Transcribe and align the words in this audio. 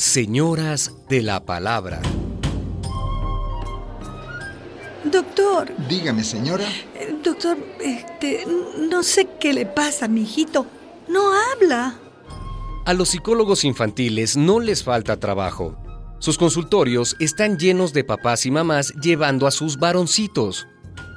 Señoras 0.00 0.94
de 1.10 1.20
la 1.20 1.44
Palabra. 1.44 2.00
Doctor. 5.04 5.70
Dígame, 5.90 6.24
señora. 6.24 6.64
Eh, 6.94 7.14
doctor, 7.22 7.58
este, 7.84 8.46
no 8.78 9.02
sé 9.02 9.28
qué 9.38 9.52
le 9.52 9.66
pasa 9.66 10.06
a 10.06 10.08
mi 10.08 10.22
hijito. 10.22 10.64
No 11.06 11.20
habla. 11.34 11.98
A 12.86 12.94
los 12.94 13.10
psicólogos 13.10 13.62
infantiles 13.64 14.38
no 14.38 14.58
les 14.58 14.82
falta 14.82 15.20
trabajo. 15.20 15.76
Sus 16.18 16.38
consultorios 16.38 17.14
están 17.20 17.58
llenos 17.58 17.92
de 17.92 18.02
papás 18.02 18.46
y 18.46 18.50
mamás 18.50 18.94
llevando 19.02 19.46
a 19.46 19.50
sus 19.50 19.76
varoncitos. 19.76 20.66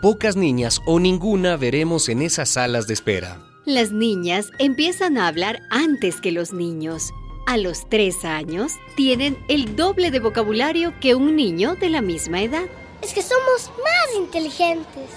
Pocas 0.01 0.35
niñas 0.35 0.81
o 0.85 0.99
ninguna 0.99 1.55
veremos 1.55 2.09
en 2.09 2.21
esas 2.21 2.49
salas 2.49 2.87
de 2.87 2.95
espera. 2.95 3.41
Las 3.65 3.93
niñas 3.93 4.49
empiezan 4.59 5.17
a 5.17 5.29
hablar 5.29 5.61
antes 5.69 6.19
que 6.19 6.33
los 6.33 6.51
niños. 6.51 7.13
A 7.45 7.57
los 7.57 7.89
tres 7.89 8.23
años 8.23 8.73
tienen 8.95 9.37
el 9.49 9.75
doble 9.75 10.11
de 10.11 10.19
vocabulario 10.19 10.93
que 11.01 11.13
un 11.13 11.35
niño 11.35 11.75
de 11.75 11.89
la 11.89 12.01
misma 12.01 12.41
edad. 12.41 12.65
Es 13.01 13.13
que 13.13 13.21
somos 13.21 13.69
más 13.77 14.17
inteligentes. 14.17 15.09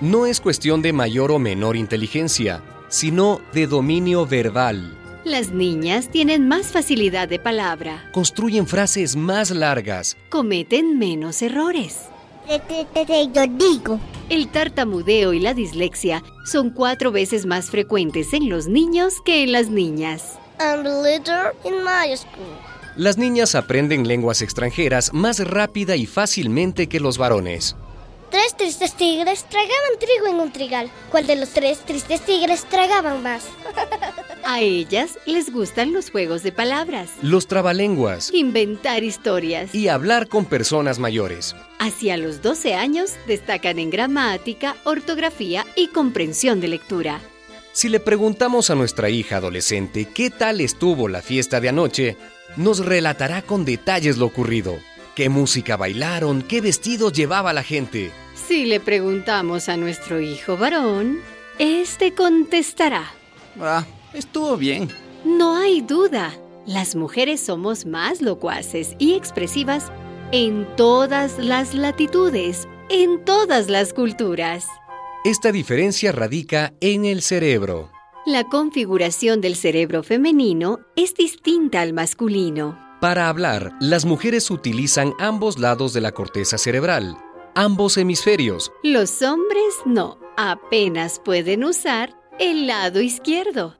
No 0.00 0.24
es 0.24 0.40
cuestión 0.40 0.80
de 0.80 0.94
mayor 0.94 1.30
o 1.30 1.38
menor 1.38 1.76
inteligencia, 1.76 2.62
sino 2.88 3.40
de 3.52 3.66
dominio 3.66 4.26
verbal. 4.26 4.96
Las 5.24 5.50
niñas 5.50 6.08
tienen 6.08 6.48
más 6.48 6.68
facilidad 6.68 7.28
de 7.28 7.38
palabra. 7.38 8.08
Construyen 8.12 8.66
frases 8.66 9.14
más 9.14 9.50
largas. 9.50 10.16
Cometen 10.30 10.98
menos 10.98 11.42
errores. 11.42 12.06
Yo 12.48 13.46
digo. 13.48 14.00
El 14.28 14.48
tartamudeo 14.48 15.32
y 15.32 15.40
la 15.40 15.52
dislexia 15.52 16.22
son 16.44 16.70
cuatro 16.70 17.12
veces 17.12 17.44
más 17.44 17.70
frecuentes 17.70 18.32
en 18.32 18.48
los 18.48 18.66
niños 18.66 19.14
que 19.24 19.42
en 19.42 19.52
las 19.52 19.68
niñas. 19.68 20.38
I'm 20.58 20.82
the 20.82 21.02
leader 21.02 21.54
in 21.64 21.82
my 21.84 22.16
school. 22.16 22.56
Las 22.96 23.18
niñas 23.18 23.54
aprenden 23.54 24.08
lenguas 24.08 24.40
extranjeras 24.40 25.12
más 25.12 25.38
rápida 25.40 25.96
y 25.96 26.06
fácilmente 26.06 26.88
que 26.88 26.98
los 27.00 27.18
varones. 27.18 27.76
Tres 28.30 28.56
tristes 28.56 28.94
tigres 28.94 29.44
tragaban 29.44 29.98
trigo 30.00 30.26
en 30.28 30.40
un 30.40 30.50
trigal. 30.50 30.90
¿Cuál 31.10 31.26
de 31.26 31.36
los 31.36 31.50
tres 31.50 31.78
tristes 31.80 32.22
tigres 32.22 32.64
tragaban 32.64 33.22
más? 33.22 33.44
A 34.44 34.60
ellas 34.60 35.18
les 35.26 35.52
gustan 35.52 35.92
los 35.92 36.10
juegos 36.10 36.42
de 36.42 36.52
palabras, 36.52 37.10
Los 37.20 37.46
trabalenguas 37.48 38.32
inventar 38.32 39.02
historias. 39.04 39.74
y 39.74 39.88
hablar 39.88 40.28
con 40.28 40.44
personas 40.44 40.98
mayores. 40.98 41.54
Hacia 41.78 42.16
los 42.16 42.42
12 42.42 42.74
años 42.74 43.12
destacan 43.26 43.78
en 43.78 43.90
gramática, 43.90 44.76
ortografía 44.84 45.66
y 45.76 45.88
comprensión 45.88 46.60
de 46.60 46.68
lectura. 46.68 47.20
Si 47.76 47.90
le 47.90 48.00
preguntamos 48.00 48.70
a 48.70 48.74
nuestra 48.74 49.10
hija 49.10 49.36
adolescente 49.36 50.06
qué 50.06 50.30
tal 50.30 50.62
estuvo 50.62 51.08
la 51.08 51.20
fiesta 51.20 51.60
de 51.60 51.68
anoche, 51.68 52.16
nos 52.56 52.82
relatará 52.82 53.42
con 53.42 53.66
detalles 53.66 54.16
lo 54.16 54.24
ocurrido. 54.24 54.78
¿Qué 55.14 55.28
música 55.28 55.76
bailaron? 55.76 56.40
¿Qué 56.40 56.62
vestidos 56.62 57.12
llevaba 57.12 57.52
la 57.52 57.62
gente? 57.62 58.12
Si 58.34 58.64
le 58.64 58.80
preguntamos 58.80 59.68
a 59.68 59.76
nuestro 59.76 60.22
hijo 60.22 60.56
varón, 60.56 61.18
este 61.58 62.14
contestará. 62.14 63.12
Ah, 63.60 63.84
estuvo 64.14 64.56
bien. 64.56 64.88
No 65.26 65.54
hay 65.54 65.82
duda, 65.82 66.32
las 66.64 66.96
mujeres 66.96 67.42
somos 67.42 67.84
más 67.84 68.22
locuaces 68.22 68.96
y 68.98 69.12
expresivas 69.12 69.92
en 70.32 70.66
todas 70.76 71.38
las 71.38 71.74
latitudes, 71.74 72.66
en 72.88 73.22
todas 73.26 73.68
las 73.68 73.92
culturas. 73.92 74.64
Esta 75.26 75.50
diferencia 75.50 76.12
radica 76.12 76.72
en 76.80 77.04
el 77.04 77.20
cerebro. 77.20 77.90
La 78.26 78.44
configuración 78.44 79.40
del 79.40 79.56
cerebro 79.56 80.04
femenino 80.04 80.78
es 80.94 81.14
distinta 81.14 81.80
al 81.80 81.92
masculino. 81.92 82.78
Para 83.00 83.28
hablar, 83.28 83.72
las 83.80 84.04
mujeres 84.04 84.52
utilizan 84.52 85.14
ambos 85.18 85.58
lados 85.58 85.92
de 85.92 86.00
la 86.00 86.12
corteza 86.12 86.58
cerebral, 86.58 87.18
ambos 87.56 87.96
hemisferios. 87.96 88.70
Los 88.84 89.20
hombres 89.20 89.74
no, 89.84 90.16
apenas 90.36 91.18
pueden 91.24 91.64
usar 91.64 92.16
el 92.38 92.68
lado 92.68 93.00
izquierdo. 93.00 93.76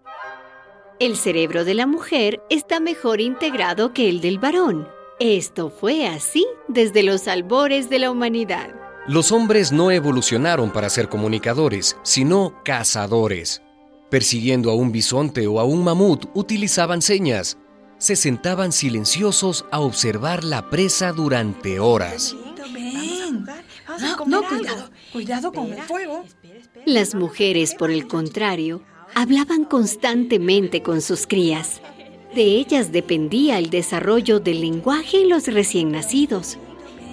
El 0.98 1.16
cerebro 1.16 1.64
de 1.64 1.74
la 1.74 1.86
mujer 1.86 2.42
está 2.50 2.80
mejor 2.80 3.20
integrado 3.20 3.92
que 3.92 4.08
el 4.08 4.20
del 4.20 4.40
varón. 4.40 4.88
Esto 5.20 5.70
fue 5.70 6.08
así 6.08 6.44
desde 6.66 7.04
los 7.04 7.28
albores 7.28 7.88
de 7.88 8.00
la 8.00 8.10
humanidad. 8.10 8.75
Los 9.08 9.30
hombres 9.30 9.70
no 9.70 9.92
evolucionaron 9.92 10.72
para 10.72 10.90
ser 10.90 11.08
comunicadores, 11.08 11.96
sino 12.02 12.60
cazadores. 12.64 13.62
Persiguiendo 14.10 14.68
a 14.68 14.74
un 14.74 14.90
bisonte 14.90 15.46
o 15.46 15.60
a 15.60 15.64
un 15.64 15.84
mamut 15.84 16.26
utilizaban 16.34 17.00
señas. 17.00 17.56
Se 17.98 18.16
sentaban 18.16 18.72
silenciosos 18.72 19.64
a 19.70 19.78
observar 19.78 20.42
la 20.42 20.70
presa 20.70 21.12
durante 21.12 21.78
horas. 21.78 22.34
No, 24.00 24.26
no, 24.26 24.42
cuidado. 24.42 24.90
Cuidado 25.12 25.52
con 25.52 25.72
el 25.72 25.82
fuego. 25.82 26.24
Las 26.84 27.14
mujeres, 27.14 27.76
por 27.76 27.92
el 27.92 28.08
contrario, 28.08 28.82
hablaban 29.14 29.64
constantemente 29.64 30.82
con 30.82 31.00
sus 31.00 31.28
crías. 31.28 31.80
De 32.34 32.42
ellas 32.42 32.90
dependía 32.90 33.58
el 33.58 33.70
desarrollo 33.70 34.40
del 34.40 34.62
lenguaje 34.62 35.22
en 35.22 35.28
los 35.28 35.46
recién 35.46 35.92
nacidos. 35.92 36.58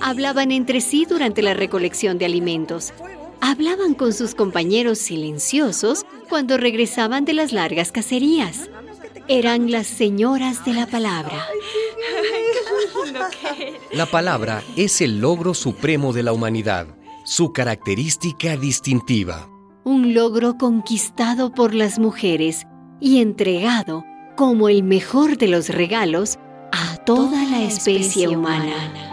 Hablaban 0.06 0.52
entre 0.52 0.82
sí 0.82 1.06
durante 1.06 1.42
la 1.42 1.54
recolección 1.54 2.18
de 2.18 2.26
alimentos. 2.26 2.92
Hablaban 3.40 3.94
con 3.94 4.12
sus 4.12 4.36
compañeros 4.36 4.98
silenciosos 4.98 6.06
cuando 6.28 6.58
regresaban 6.58 7.24
de 7.24 7.32
las 7.32 7.54
largas 7.54 7.94
cacerías. 7.94 8.70
Eran 9.30 9.72
las 9.72 9.88
señoras 9.88 10.66
de 10.66 10.74
la 10.74 10.88
palabra. 10.88 11.46
La 13.94 14.06
palabra 14.06 14.62
es 14.76 15.00
el 15.00 15.22
logro 15.22 15.54
supremo 15.54 16.12
de 16.12 16.24
la 16.24 16.34
humanidad, 16.34 16.88
su 17.24 17.54
característica 17.54 18.58
distintiva. 18.58 19.50
Un 19.86 20.14
logro 20.14 20.58
conquistado 20.58 21.54
por 21.54 21.74
las 21.74 21.98
mujeres 21.98 22.68
y 23.00 23.22
entregado 23.22 24.04
como 24.36 24.68
el 24.68 24.84
mejor 24.84 25.38
de 25.38 25.48
los 25.48 25.70
regalos 25.70 26.40
a 26.74 26.98
toda 27.06 27.46
la 27.46 27.64
especie 27.64 28.28
humana. 28.28 29.13